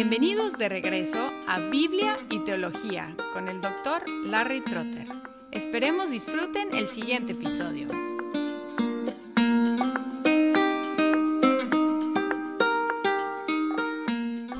Bienvenidos 0.00 0.56
de 0.56 0.68
regreso 0.68 1.18
a 1.48 1.58
Biblia 1.58 2.16
y 2.30 2.38
Teología 2.44 3.16
con 3.32 3.48
el 3.48 3.60
doctor 3.60 4.04
Larry 4.26 4.60
Trotter. 4.60 5.08
Esperemos 5.50 6.12
disfruten 6.12 6.68
el 6.72 6.86
siguiente 6.86 7.32
episodio. 7.32 7.88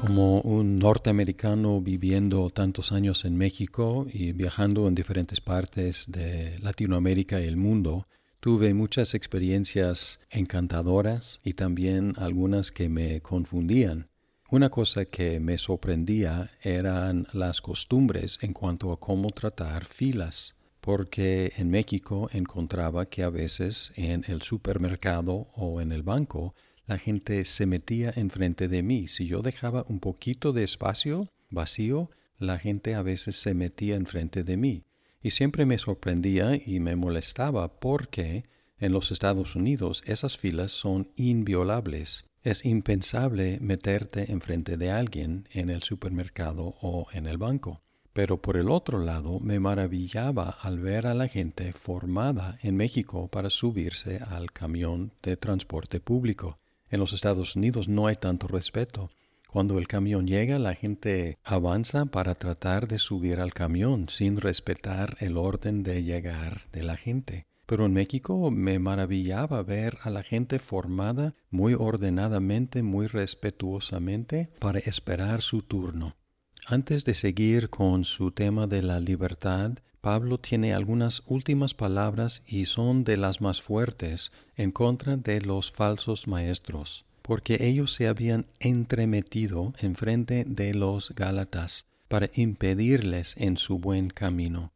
Como 0.01 0.41
un 0.41 0.81
norteamericano 0.81 1.81
viviendo 1.81 2.51
tantos 2.51 2.91
años 2.91 3.25
en 3.25 3.37
México 3.37 4.09
y 4.13 4.33
viajando 4.33 4.89
en 4.89 4.97
diferentes 4.97 5.41
partes 5.41 6.07
de 6.09 6.59
Latinoamérica 6.59 7.41
y 7.41 7.45
el 7.45 7.57
mundo, 7.57 8.09
tuve 8.41 8.75
muchas 8.75 9.15
experiencias 9.15 10.19
encantadoras 10.31 11.41
y 11.45 11.53
también 11.53 12.15
algunas 12.17 12.73
que 12.73 12.89
me 12.89 13.21
confundían. 13.21 14.09
Una 14.51 14.71
cosa 14.71 15.05
que 15.05 15.41
me 15.41 15.59
sorprendía 15.59 16.51
eran 16.63 17.29
las 17.35 17.61
costumbres 17.61 18.39
en 18.41 18.55
cuanto 18.55 18.93
a 18.93 18.99
cómo 18.99 19.29
tratar 19.29 19.85
filas, 19.85 20.55
porque 20.81 21.53
en 21.59 21.69
México 21.69 22.31
encontraba 22.33 23.05
que 23.05 23.23
a 23.23 23.29
veces 23.29 23.93
en 23.97 24.25
el 24.27 24.41
supermercado 24.41 25.49
o 25.55 25.83
en 25.83 25.93
el 25.93 26.03
banco 26.03 26.55
la 26.87 26.97
gente 26.97 27.45
se 27.45 27.67
metía 27.67 28.11
enfrente 28.17 28.69
de 28.69 28.83
mí. 28.83 29.07
Si 29.07 29.27
yo 29.27 29.43
dejaba 29.43 29.85
un 29.87 30.01
poquito 30.01 30.55
de 30.55 30.65
espacio 30.65 31.29
vacío, 31.51 32.11
la 32.39 32.59
gente 32.59 32.95
a 32.95 33.03
veces 33.03 33.37
se 33.37 33.53
metía 33.53 33.97
enfrente 33.97 34.45
de 34.45 34.57
mí. 34.57 34.85
Y 35.23 35.33
siempre 35.33 35.67
me 35.67 35.77
sorprendía 35.77 36.57
y 36.57 36.81
me 36.81 36.97
molestaba 36.97 37.79
porque 37.79 38.45
en 38.79 38.93
los 38.93 39.11
Estados 39.13 39.57
Unidos 39.57 40.03
esas 40.07 40.39
filas 40.39 40.73
son 40.73 41.11
inviolables 41.17 42.25
es 42.51 42.65
impensable 42.65 43.59
meterte 43.61 44.33
enfrente 44.33 44.77
de 44.77 44.91
alguien 44.91 45.49
en 45.53 45.69
el 45.69 45.83
supermercado 45.83 46.77
o 46.81 47.07
en 47.13 47.27
el 47.27 47.37
banco. 47.37 47.83
Pero 48.15 48.41
por 48.41 48.57
el 48.57 48.71
otro 48.71 48.99
lado, 48.99 49.39
me 49.39 49.61
maravillaba 49.61 50.57
al 50.63 50.79
ver 50.79 51.07
a 51.07 51.15
la 51.15 51.29
gente 51.29 51.73
formada 51.73 52.59
en 52.63 52.77
México 52.77 53.29
para 53.29 53.51
subirse 53.51 54.19
al 54.19 54.51
camión 54.51 55.13
de 55.23 55.37
transporte 55.37 56.01
público. 56.01 56.59
En 56.91 57.01
los 57.01 57.13
Estados 57.13 57.55
Unidos 57.55 57.87
no 57.87 58.07
hay 58.07 58.17
tanto 58.17 58.49
respeto. 58.49 59.11
Cuando 59.51 59.79
el 59.79 59.87
camión 59.87 60.27
llega, 60.27 60.59
la 60.59 60.75
gente 60.75 61.39
avanza 61.45 62.07
para 62.07 62.35
tratar 62.35 62.89
de 62.89 62.99
subir 62.99 63.41
al 63.41 63.53
camión 63.53 64.09
sin 64.09 64.41
respetar 64.41 65.17
el 65.21 65.37
orden 65.37 65.83
de 65.83 66.03
llegar 66.03 66.63
de 66.73 66.83
la 66.83 66.97
gente. 66.97 67.48
Pero 67.69 67.85
en 67.85 67.93
México 67.93 68.51
me 68.51 68.79
maravillaba 68.79 69.63
ver 69.63 69.99
a 70.03 70.09
la 70.09 70.23
gente 70.23 70.59
formada 70.59 71.35
muy 71.51 71.75
ordenadamente, 71.75 72.83
muy 72.83 73.09
respetuosamente, 73.09 74.49
para 74.59 74.79
esperar 74.79 75.43
su 75.43 75.61
turno. 75.61 76.17
Antes 76.67 77.05
de 77.05 77.13
seguir 77.13 77.69
con 77.69 78.05
su 78.05 78.31
tema 78.31 78.67
de 78.67 78.81
la 78.81 79.01
libertad, 79.01 79.73
Pablo 80.01 80.39
tiene 80.39 80.73
algunas 80.73 81.23
últimas 81.27 81.75
palabras 81.75 82.43
y 82.47 82.65
son 82.65 83.05
de 83.05 83.19
las 83.19 83.43
más 83.43 83.61
fuertes 83.61 84.33
en 84.57 84.71
contra 84.71 85.19
de 85.19 85.43
los 85.43 85.71
falsos 85.71 86.27
maestros, 86.27 87.05
porque 87.21 87.59
ellos 87.69 87.93
se 87.93 88.09
habían 88.09 88.47
entremetido 88.61 89.75
en 89.79 89.95
frente 89.95 90.45
de 90.49 90.73
los 90.73 91.11
Gálatas 91.15 91.85
para 92.09 92.31
impedirles 92.33 93.35
en 93.37 93.59
su 93.59 93.79
buen 93.79 94.09
camino. 94.09 94.73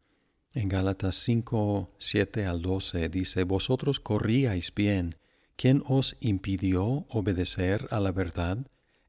En 0.54 0.68
Gálatas 0.68 1.14
5, 1.14 1.94
7 1.96 2.44
al 2.44 2.60
12 2.60 3.08
dice, 3.08 3.44
Vosotros 3.44 4.00
corríais 4.00 4.74
bien. 4.74 5.16
¿Quién 5.56 5.82
os 5.88 6.18
impidió 6.20 7.06
obedecer 7.08 7.88
a 7.90 8.00
la 8.00 8.12
verdad? 8.12 8.58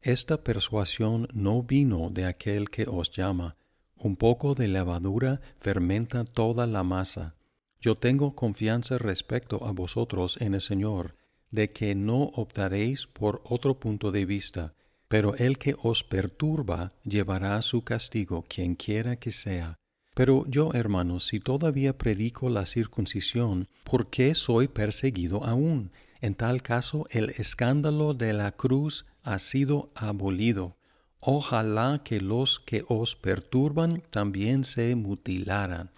Esta 0.02 0.42
persuasión 0.42 1.28
no 1.34 1.62
vino 1.62 2.10
de 2.12 2.26
aquel 2.26 2.70
que 2.70 2.86
os 2.88 3.12
llama. 3.12 3.58
Un 3.98 4.16
poco 4.16 4.56
de 4.56 4.70
levadura 4.70 5.42
fermenta 5.60 6.24
toda 6.24 6.66
la 6.66 6.84
masa. 6.84 7.36
Yo 7.82 7.96
tengo 7.96 8.36
confianza 8.36 8.98
respecto 8.98 9.66
a 9.66 9.72
vosotros 9.72 10.38
en 10.40 10.54
el 10.54 10.62
Señor, 10.62 11.18
de 11.52 11.68
que 11.68 11.94
no 11.94 12.24
optaréis 12.24 13.06
por 13.06 13.42
otro 13.44 13.82
punto 13.82 14.14
de 14.14 14.26
vista, 14.26 14.76
pero 15.10 15.36
el 15.36 15.58
que 15.58 15.76
os 15.84 16.06
perturba 16.06 16.90
llevará 17.04 17.62
su 17.62 17.84
castigo, 17.84 18.46
quien 18.48 18.76
quiera 18.76 19.18
que 19.18 19.34
sea 19.34 19.78
pero 20.14 20.46
yo, 20.48 20.72
hermanos, 20.74 21.28
si 21.28 21.40
todavía 21.40 21.98
predico 21.98 22.50
la 22.50 22.66
circuncisión, 22.66 23.68
¿por 23.84 24.10
qué 24.10 24.36
soy 24.36 24.68
perseguido 24.68 25.44
aún? 25.44 25.92
En 26.22 26.36
tal 26.36 26.62
caso, 26.62 27.06
el 27.10 27.32
escándalo 27.32 28.14
de 28.14 28.34
la 28.34 28.52
cruz 28.52 29.06
ha 29.24 29.40
sido 29.40 29.90
abolido. 29.96 30.78
Ojalá 31.20 32.02
que 32.04 32.22
los 32.22 32.60
que 32.60 32.84
os 32.88 33.16
perturban 33.16 34.04
también 34.10 34.64
se 34.64 34.96
mutilaran. 34.96 35.92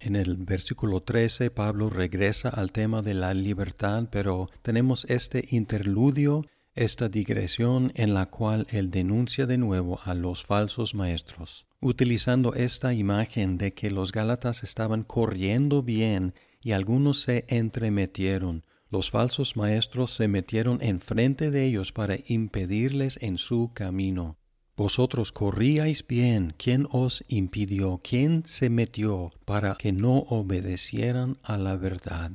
En 0.00 0.14
el 0.14 0.36
versículo 0.36 1.02
13 1.02 1.50
Pablo 1.50 1.90
regresa 1.90 2.48
al 2.48 2.70
tema 2.70 3.02
de 3.02 3.14
la 3.14 3.34
libertad, 3.34 4.08
pero 4.10 4.48
tenemos 4.62 5.04
este 5.08 5.44
interludio, 5.50 6.46
esta 6.78 7.08
digresión 7.08 7.92
en 7.94 8.14
la 8.14 8.26
cual 8.26 8.66
él 8.70 8.90
denuncia 8.90 9.46
de 9.46 9.58
nuevo 9.58 10.00
a 10.04 10.14
los 10.14 10.44
falsos 10.44 10.94
maestros 10.94 11.68
utilizando 11.80 12.54
esta 12.54 12.92
imagen 12.92 13.58
de 13.58 13.72
que 13.72 13.90
los 13.90 14.12
Gálatas 14.12 14.62
estaban 14.62 15.04
corriendo 15.04 15.82
bien 15.82 16.34
y 16.62 16.72
algunos 16.72 17.20
se 17.20 17.44
entremetieron. 17.48 18.64
Los 18.90 19.10
falsos 19.10 19.56
maestros 19.56 20.14
se 20.14 20.28
metieron 20.28 20.78
enfrente 20.82 21.50
de 21.50 21.66
ellos 21.66 21.92
para 21.92 22.16
impedirles 22.26 23.18
en 23.22 23.38
su 23.38 23.72
camino. 23.74 24.38
Vosotros 24.76 25.32
corríais 25.32 26.06
bien, 26.06 26.54
¿quién 26.56 26.86
os 26.90 27.24
impidió? 27.28 28.00
¿Quién 28.02 28.44
se 28.46 28.70
metió 28.70 29.32
para 29.44 29.74
que 29.74 29.92
no 29.92 30.18
obedecieran 30.18 31.36
a 31.42 31.58
la 31.58 31.76
verdad? 31.76 32.30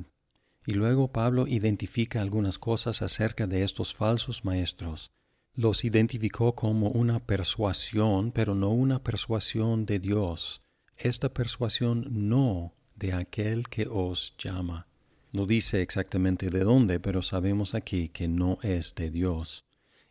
Y 0.66 0.74
luego 0.74 1.12
Pablo 1.12 1.48
identifica 1.48 2.22
algunas 2.22 2.58
cosas 2.58 3.02
acerca 3.02 3.48
de 3.48 3.64
estos 3.64 3.94
falsos 3.94 4.46
maestros 4.46 5.12
los 5.56 5.86
identificó 5.86 6.56
como 6.56 6.88
una 6.90 7.20
persuasión, 7.20 8.32
pero 8.32 8.56
no 8.56 8.72
una 8.72 9.04
persuasión 9.04 9.86
de 9.86 10.00
Dios. 10.00 10.62
Esta 10.98 11.30
persuasión 11.30 12.08
no 12.28 12.74
de 12.96 13.14
aquel 13.14 13.70
que 13.70 13.88
os 13.90 14.34
llama. 14.38 14.88
No 15.32 15.46
dice 15.46 15.82
exactamente 15.82 16.50
de 16.50 16.64
dónde, 16.64 17.00
pero 17.00 17.22
sabemos 17.22 17.76
aquí 17.76 18.10
que 18.10 18.28
no 18.28 18.58
es 18.62 18.96
de 18.96 19.10
Dios. 19.12 19.66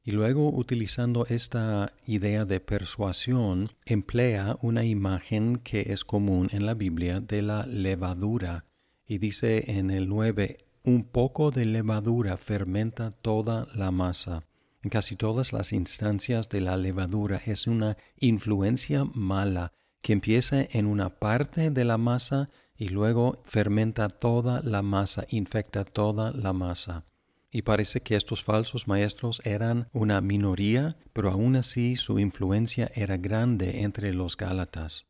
Y 0.05 0.11
luego, 0.13 0.51
utilizando 0.51 1.27
esta 1.27 1.93
idea 2.07 2.45
de 2.45 2.59
persuasión, 2.59 3.71
emplea 3.85 4.59
una 4.61 4.85
imagen 4.85 5.57
que 5.57 5.93
es 5.93 6.05
común 6.05 6.49
en 6.53 6.67
la 6.67 6.75
Biblia 6.75 7.21
de 7.21 7.43
la 7.43 7.67
levadura. 7.67 8.65
Y 9.13 9.19
dice 9.19 9.71
en 9.73 9.91
el 9.91 10.09
9, 10.09 10.57
un 10.85 11.05
poco 11.05 11.51
de 11.51 11.67
levadura 11.67 12.39
fermenta 12.39 13.11
toda 13.11 13.69
la 13.75 13.91
masa. 13.91 14.45
En 14.83 14.89
casi 14.89 15.17
todas 15.17 15.53
las 15.53 15.75
instancias 15.75 16.49
de 16.49 16.63
la 16.63 16.79
levadura 16.79 17.43
es 17.45 17.67
una 17.67 17.99
influencia 18.17 19.05
mala 19.05 19.75
que 20.01 20.15
empieza 20.15 20.63
en 20.63 20.87
una 20.87 21.11
parte 21.11 21.71
de 21.71 21.85
la 21.85 21.99
masa 21.99 22.49
y 22.75 22.89
luego 22.89 23.43
fermenta 23.45 24.09
toda 24.09 24.63
la 24.63 24.81
masa, 24.81 25.27
infecta 25.29 25.85
toda 25.85 26.33
la 26.33 26.55
masa. 26.55 27.05
Y 27.51 27.61
parece 27.61 28.01
que 28.01 28.17
estos 28.17 28.43
falsos 28.43 28.89
maestros 28.89 29.43
eran 29.45 29.91
una 29.93 30.23
minoría, 30.23 30.97
pero 31.13 31.31
aún 31.31 31.57
así 31.57 31.97
su 31.97 32.19
influencia 32.19 32.91
era 32.95 33.19
grande 33.19 33.83
entre 33.83 34.15
los 34.15 34.39
Gálatas. 34.39 35.05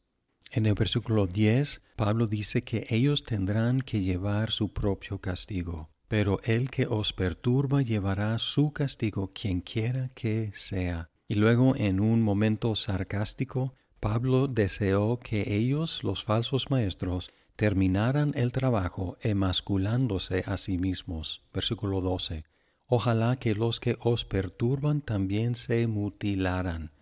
En 0.52 0.66
el 0.66 0.74
versículo 0.74 1.26
10, 1.26 1.82
Pablo 1.96 2.26
dice 2.26 2.62
que 2.62 2.86
ellos 2.90 3.24
tendrán 3.24 3.80
que 3.80 4.02
llevar 4.02 4.50
su 4.50 4.72
propio 4.72 5.18
castigo 5.18 5.92
pero 6.12 6.40
el 6.44 6.68
que 6.68 6.86
os 6.86 7.14
perturba 7.14 7.80
llevará 7.80 8.38
su 8.38 8.70
castigo 8.74 9.32
quien 9.32 9.62
quiera 9.62 10.10
que 10.14 10.50
sea. 10.52 11.08
Y 11.26 11.36
luego 11.36 11.74
en 11.74 12.00
un 12.00 12.20
momento 12.20 12.76
sarcástico, 12.76 13.72
Pablo 13.98 14.46
deseó 14.46 15.18
que 15.20 15.56
ellos, 15.56 16.04
los 16.04 16.22
falsos 16.22 16.70
maestros, 16.70 17.30
terminaran 17.56 18.32
el 18.36 18.52
trabajo 18.52 19.16
emasculándose 19.22 20.44
a 20.46 20.58
sí 20.58 20.76
mismos. 20.76 21.44
Versículo 21.54 22.02
12. 22.02 22.44
Ojalá 22.88 23.36
que 23.36 23.54
los 23.54 23.80
que 23.80 23.96
os 23.98 24.26
perturban 24.26 25.00
también 25.00 25.54
se 25.54 25.86
mutilaran. 25.86 26.92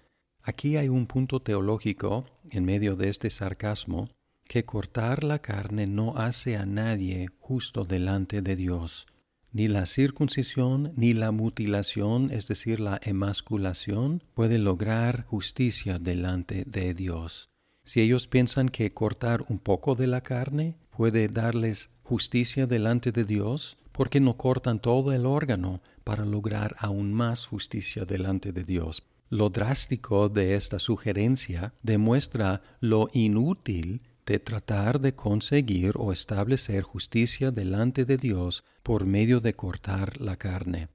Aquí 0.43 0.77
hay 0.77 0.89
un 0.89 1.07
punto 1.07 1.41
teológico 1.41 2.25
en 2.51 2.65
medio 2.65 2.97
de 2.97 3.09
este 3.09 3.31
sarcasmo 3.31 4.09
que 4.45 4.65
cortar 4.65 5.23
la 5.23 5.41
carne 5.41 5.87
no 5.87 6.17
hace 6.17 6.57
a 6.57 6.67
nadie 6.67 7.29
justo 7.39 7.85
delante 7.85 8.43
de 8.43 8.57
Dios. 8.57 9.07
Ni 9.53 9.69
la 9.69 9.87
circuncisión 9.87 10.93
ni 10.97 11.13
la 11.13 11.31
mutilación, 11.31 12.31
es 12.31 12.49
decir, 12.49 12.81
la 12.81 13.01
emasculación, 13.03 14.23
puede 14.35 14.59
lograr 14.59 15.25
justicia 15.27 15.99
delante 15.99 16.65
de 16.67 16.95
Dios. 16.95 17.51
Si 17.85 18.01
ellos 18.01 18.27
piensan 18.27 18.69
que 18.69 18.95
cortar 18.95 19.45
un 19.49 19.59
poco 19.59 19.95
de 19.95 20.07
la 20.07 20.23
carne 20.23 20.77
puede 20.97 21.29
darles 21.29 21.91
justicia 22.03 22.67
delante 22.67 23.13
de 23.13 23.25
Dios, 23.25 23.77
¿por 23.93 24.09
qué 24.09 24.21
no 24.21 24.37
cortan 24.37 24.81
todo 24.81 25.13
el 25.13 25.27
órgano 25.27 25.81
para 26.05 26.25
lograr 26.25 26.77
aún 26.79 27.13
más 27.13 27.47
justicia 27.47 28.05
delante 28.05 28.53
de 28.53 28.65
Dios? 28.65 29.03
Lo 29.31 29.49
drástico 29.49 30.29
de 30.29 30.57
esta 30.57 30.81
sugerencia 30.81 31.73
demuestra 31.83 32.63
lo 32.81 33.07
inútil 33.13 34.03
de 34.27 34.41
tratar 34.41 35.01
de 35.01 35.15
conseguir 35.15 35.93
o 35.97 36.11
establecer 36.11 36.83
justicia 36.83 37.53
delante 37.53 38.05
de 38.05 38.17
Dios 38.17 38.65
por 38.83 39.05
medio 39.07 39.39
de 39.41 39.55
cortar 39.55 40.21
la 40.21 40.35
carne. 40.37 40.89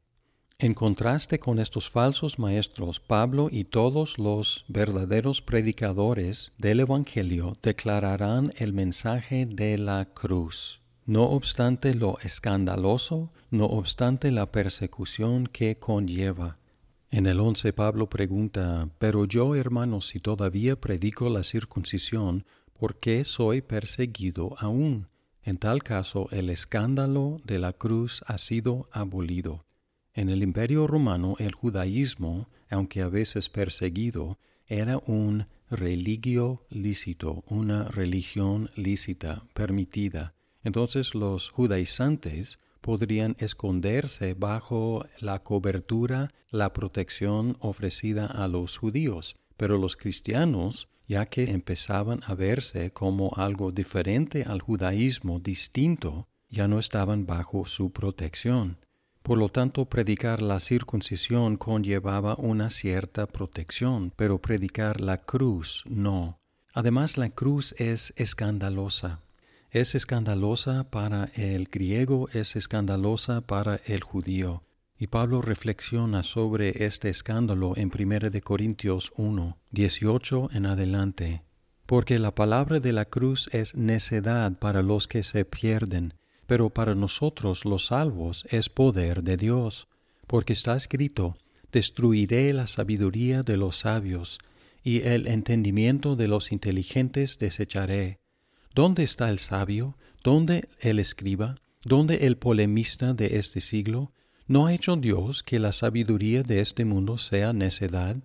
En 0.60 0.74
contraste 0.74 1.40
con 1.40 1.60
estos 1.60 1.90
falsos 1.90 2.38
maestros, 2.38 3.00
Pablo 3.00 3.48
y 3.50 3.64
todos 3.64 4.18
los 4.18 4.66
verdaderos 4.68 5.42
predicadores 5.42 6.52
del 6.58 6.82
Evangelio 6.82 7.58
declararán 7.62 8.54
el 8.58 8.74
mensaje 8.74 9.46
de 9.46 9.78
la 9.78 10.06
cruz. 10.14 10.82
No 11.06 11.24
obstante 11.24 11.94
lo 11.94 12.20
escandaloso, 12.20 13.32
no 13.50 13.66
obstante 13.66 14.32
la 14.32 14.52
persecución 14.52 15.48
que 15.48 15.78
conlleva. 15.78 16.58
En 17.16 17.28
el 17.28 17.40
once 17.40 17.72
Pablo 17.72 18.10
pregunta, 18.10 18.90
Pero 19.00 19.24
yo, 19.24 19.56
hermanos, 19.56 20.08
si 20.08 20.20
todavía 20.20 20.76
predico 20.76 21.30
la 21.30 21.46
circuncisión, 21.46 22.44
¿por 22.78 23.00
qué 23.00 23.24
soy 23.24 23.62
perseguido 23.62 24.58
aún? 24.60 25.08
En 25.42 25.56
tal 25.56 25.82
caso, 25.82 26.28
el 26.32 26.50
escándalo 26.50 27.40
de 27.46 27.58
la 27.58 27.72
cruz 27.72 28.22
ha 28.28 28.38
sido 28.38 28.90
abolido. 28.92 29.64
En 30.14 30.28
el 30.28 30.44
imperio 30.44 30.88
romano 30.88 31.36
el 31.40 31.54
judaísmo, 31.54 32.50
aunque 32.70 33.02
a 33.02 33.08
veces 33.08 33.48
perseguido, 33.48 34.38
era 34.68 34.98
un 34.98 35.48
religio 35.70 36.66
lícito, 36.70 37.46
una 37.48 37.86
religión 37.86 38.72
lícita, 38.76 39.46
permitida. 39.54 40.34
Entonces 40.66 41.16
los 41.16 41.50
judaizantes 41.50 42.60
podrían 42.86 43.36
esconderse 43.40 44.36
bajo 44.36 45.08
la 45.20 45.40
cobertura, 45.40 46.32
la 46.52 46.72
protección 46.72 47.58
ofrecida 47.60 48.28
a 48.28 48.48
los 48.48 48.78
judíos, 48.78 49.36
pero 49.58 49.80
los 49.80 49.98
cristianos, 49.98 50.88
ya 51.08 51.26
que 51.26 51.46
empezaban 51.46 52.22
a 52.28 52.36
verse 52.36 52.92
como 52.92 53.32
algo 53.38 53.72
diferente 53.72 54.44
al 54.44 54.62
judaísmo 54.62 55.40
distinto, 55.40 56.28
ya 56.48 56.68
no 56.68 56.78
estaban 56.78 57.26
bajo 57.26 57.66
su 57.66 57.92
protección. 57.92 58.78
Por 59.24 59.40
lo 59.40 59.50
tanto, 59.50 59.86
predicar 59.86 60.44
la 60.44 60.60
circuncisión 60.60 61.58
conllevaba 61.58 62.36
una 62.36 62.70
cierta 62.70 63.26
protección, 63.26 64.14
pero 64.16 64.40
predicar 64.40 65.02
la 65.02 65.24
cruz 65.24 65.84
no. 65.88 66.38
Además, 66.72 67.18
la 67.18 67.32
cruz 67.32 67.74
es 67.80 68.14
escandalosa. 68.16 69.25
Es 69.76 69.94
escandalosa 69.94 70.90
para 70.90 71.26
el 71.36 71.66
griego, 71.66 72.30
es 72.32 72.56
escandalosa 72.56 73.42
para 73.42 73.82
el 73.86 74.00
judío. 74.00 74.64
Y 74.98 75.08
Pablo 75.08 75.42
reflexiona 75.42 76.24
sobre 76.24 76.86
este 76.86 77.10
escándalo 77.10 77.74
en 77.76 77.92
1 77.94 78.30
Corintios 78.42 79.12
1, 79.18 79.58
18 79.72 80.50
en 80.54 80.66
adelante. 80.66 81.44
Porque 81.86 82.20
la 82.20 82.34
palabra 82.34 82.80
de 82.80 82.94
la 82.94 83.04
cruz 83.04 83.50
es 83.52 83.76
necedad 83.76 84.58
para 84.58 84.82
los 84.82 85.10
que 85.10 85.24
se 85.24 85.44
pierden 85.44 86.14
pero 86.48 86.70
para 86.70 86.96
nosotros 86.96 87.66
los 87.66 87.88
salvos 87.88 88.46
es 88.50 88.70
poder 88.70 89.24
de 89.24 89.38
Dios, 89.38 89.88
porque 90.28 90.54
está 90.54 90.76
escrito, 90.76 91.36
destruiré 91.72 92.54
la 92.54 92.68
sabiduría 92.68 93.42
de 93.42 93.58
los 93.58 93.80
sabios, 93.80 94.40
y 94.84 95.02
el 95.02 95.28
entendimiento 95.28 96.16
de 96.16 96.28
los 96.28 96.52
inteligentes 96.52 97.40
desecharé. 97.40 98.20
¿Dónde 98.76 99.04
está 99.04 99.30
el 99.30 99.40
sabio? 99.40 99.96
¿Dónde 100.22 100.68
el 100.82 101.00
escriba? 101.00 101.56
¿Dónde 101.86 102.28
el 102.28 102.36
polemista 102.36 103.14
de 103.14 103.38
este 103.38 103.62
siglo? 103.62 104.12
¿No 104.48 104.68
ha 104.68 104.74
hecho 104.74 104.98
Dios 104.98 105.44
que 105.44 105.60
la 105.60 105.72
sabiduría 105.72 106.44
de 106.44 106.60
este 106.60 106.84
mundo 106.84 107.18
sea 107.18 107.54
necedad? 107.54 108.18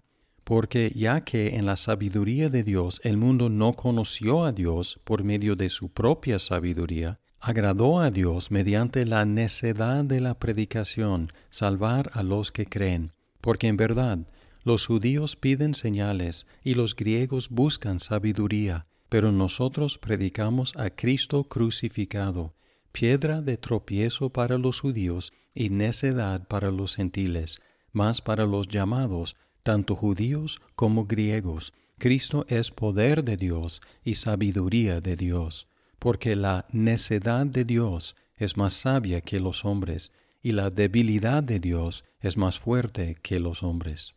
Porque 0.42 0.92
ya 0.96 1.20
que 1.20 1.54
en 1.54 1.66
la 1.66 1.76
sabiduría 1.76 2.48
de 2.48 2.64
Dios 2.64 3.00
el 3.04 3.16
mundo 3.16 3.48
no 3.48 3.74
conoció 3.74 4.44
a 4.44 4.50
Dios 4.50 4.98
por 5.04 5.22
medio 5.22 5.54
de 5.54 5.68
su 5.68 5.88
propia 5.88 6.40
sabiduría, 6.40 7.20
agradó 7.38 8.00
a 8.00 8.10
Dios 8.10 8.50
mediante 8.50 9.06
la 9.06 9.24
necedad 9.24 10.02
de 10.02 10.20
la 10.20 10.36
predicación 10.36 11.32
salvar 11.50 12.10
a 12.12 12.24
los 12.24 12.50
que 12.50 12.66
creen, 12.66 13.12
porque 13.40 13.68
en 13.68 13.76
verdad 13.76 14.18
los 14.64 14.84
judíos 14.84 15.36
piden 15.36 15.74
señales 15.74 16.48
y 16.64 16.74
los 16.74 16.96
griegos 16.96 17.50
buscan 17.50 18.00
sabiduría, 18.00 18.88
pero 19.10 19.30
nosotros 19.32 19.98
predicamos 19.98 20.72
a 20.76 20.88
Cristo 20.88 21.44
crucificado, 21.44 22.54
piedra 22.92 23.42
de 23.42 23.58
tropiezo 23.58 24.30
para 24.30 24.56
los 24.56 24.80
judíos 24.80 25.34
y 25.54 25.68
necedad 25.68 26.48
para 26.48 26.70
los 26.70 26.96
gentiles, 26.96 27.60
mas 27.92 28.22
para 28.22 28.46
los 28.46 28.68
llamados, 28.68 29.36
tanto 29.62 29.94
judíos 29.94 30.62
como 30.74 31.04
griegos, 31.04 31.74
Cristo 31.98 32.46
es 32.48 32.70
poder 32.70 33.22
de 33.24 33.36
Dios 33.36 33.82
y 34.02 34.14
sabiduría 34.14 35.02
de 35.02 35.16
Dios 35.16 35.66
porque 36.00 36.34
la 36.34 36.66
necedad 36.72 37.46
de 37.46 37.64
Dios 37.64 38.16
es 38.34 38.56
más 38.56 38.72
sabia 38.72 39.20
que 39.20 39.38
los 39.38 39.64
hombres, 39.64 40.10
y 40.42 40.52
la 40.52 40.70
debilidad 40.70 41.42
de 41.42 41.60
Dios 41.60 42.04
es 42.20 42.38
más 42.38 42.58
fuerte 42.58 43.16
que 43.22 43.38
los 43.38 43.62
hombres. 43.62 44.14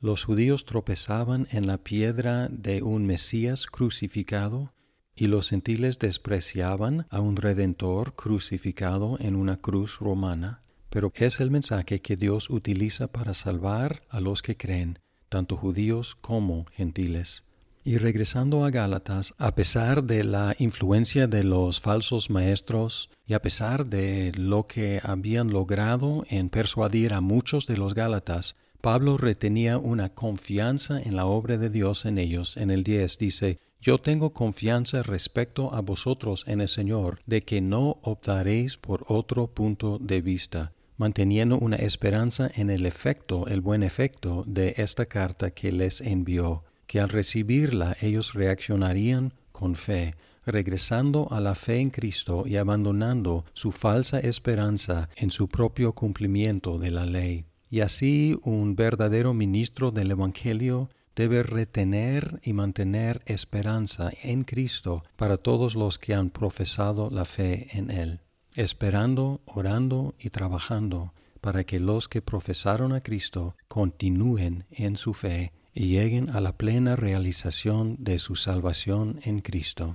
Los 0.00 0.24
judíos 0.24 0.64
tropezaban 0.64 1.48
en 1.50 1.66
la 1.66 1.78
piedra 1.78 2.48
de 2.48 2.82
un 2.82 3.04
Mesías 3.04 3.66
crucificado, 3.66 4.72
y 5.16 5.26
los 5.26 5.50
gentiles 5.50 5.98
despreciaban 5.98 7.08
a 7.10 7.18
un 7.18 7.34
Redentor 7.34 8.14
crucificado 8.14 9.16
en 9.18 9.34
una 9.34 9.56
cruz 9.56 9.98
romana, 9.98 10.62
pero 10.88 11.10
es 11.16 11.40
el 11.40 11.50
mensaje 11.50 12.00
que 12.00 12.14
Dios 12.14 12.48
utiliza 12.48 13.08
para 13.08 13.34
salvar 13.34 14.02
a 14.08 14.20
los 14.20 14.40
que 14.40 14.56
creen, 14.56 15.00
tanto 15.28 15.56
judíos 15.56 16.16
como 16.20 16.66
gentiles. 16.66 17.42
Y 17.82 17.98
regresando 17.98 18.64
a 18.64 18.70
Gálatas, 18.70 19.34
a 19.36 19.56
pesar 19.56 20.04
de 20.04 20.22
la 20.22 20.54
influencia 20.60 21.26
de 21.26 21.42
los 21.42 21.80
falsos 21.80 22.30
maestros 22.30 23.10
y 23.26 23.34
a 23.34 23.42
pesar 23.42 23.86
de 23.86 24.30
lo 24.36 24.68
que 24.68 25.00
habían 25.02 25.50
logrado 25.50 26.24
en 26.28 26.50
persuadir 26.50 27.14
a 27.14 27.20
muchos 27.20 27.66
de 27.66 27.76
los 27.76 27.94
Gálatas, 27.94 28.54
Pablo 28.80 29.16
retenía 29.16 29.78
una 29.78 30.10
confianza 30.10 31.00
en 31.00 31.16
la 31.16 31.26
obra 31.26 31.58
de 31.58 31.68
Dios 31.68 32.04
en 32.04 32.18
ellos. 32.18 32.56
En 32.56 32.70
el 32.70 32.84
10 32.84 33.18
dice, 33.18 33.58
Yo 33.80 33.98
tengo 33.98 34.32
confianza 34.32 35.02
respecto 35.02 35.74
a 35.74 35.80
vosotros 35.80 36.44
en 36.46 36.60
el 36.60 36.68
Señor, 36.68 37.18
de 37.26 37.42
que 37.42 37.60
no 37.60 37.98
optaréis 38.02 38.76
por 38.76 39.04
otro 39.08 39.48
punto 39.48 39.98
de 39.98 40.20
vista, 40.20 40.72
manteniendo 40.96 41.58
una 41.58 41.76
esperanza 41.76 42.50
en 42.54 42.70
el 42.70 42.86
efecto, 42.86 43.46
el 43.48 43.60
buen 43.60 43.82
efecto 43.82 44.44
de 44.46 44.74
esta 44.76 45.06
carta 45.06 45.50
que 45.50 45.72
les 45.72 46.00
envió 46.00 46.62
que 46.88 47.00
al 47.00 47.10
recibirla 47.10 47.96
ellos 48.00 48.32
reaccionarían 48.32 49.34
con 49.52 49.76
fe, 49.76 50.16
regresando 50.46 51.28
a 51.30 51.38
la 51.38 51.54
fe 51.54 51.80
en 51.80 51.90
Cristo 51.90 52.44
y 52.46 52.56
abandonando 52.56 53.44
su 53.52 53.70
falsa 53.70 54.18
esperanza 54.18 55.10
en 55.14 55.30
su 55.30 55.48
propio 55.48 55.92
cumplimiento 55.92 56.78
de 56.78 56.90
la 56.90 57.04
ley. 57.04 57.44
Y 57.70 57.80
así 57.80 58.38
un 58.42 58.76
verdadero 58.76 59.34
ministro 59.34 59.90
del 59.90 60.10
Evangelio 60.10 60.88
debe 61.14 61.42
retener 61.42 62.40
y 62.44 62.52
mantener 62.52 63.22
esperanza 63.26 64.10
en 64.22 64.44
Cristo 64.44 65.02
para 65.16 65.36
todos 65.36 65.74
los 65.74 65.98
que 65.98 66.14
han 66.14 66.30
profesado 66.30 67.10
la 67.10 67.24
fe 67.24 67.66
en 67.72 67.90
Él, 67.90 68.20
esperando, 68.54 69.40
orando 69.46 70.14
y 70.18 70.30
trabajando 70.30 71.12
para 71.40 71.64
que 71.64 71.80
los 71.80 72.08
que 72.08 72.22
profesaron 72.22 72.92
a 72.92 73.00
Cristo 73.00 73.56
continúen 73.68 74.64
en 74.70 74.96
su 74.96 75.14
fe 75.14 75.52
y 75.74 75.88
lleguen 75.88 76.30
a 76.30 76.40
la 76.40 76.56
plena 76.56 76.96
realización 76.96 77.96
de 77.98 78.18
su 78.18 78.36
salvación 78.36 79.20
en 79.24 79.40
Cristo. 79.40 79.94